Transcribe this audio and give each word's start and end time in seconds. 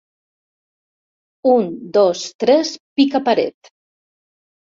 Un, 1.49 1.67
dos, 1.99 2.23
tres, 2.45 2.71
pica 3.01 3.23
paret! 3.27 3.73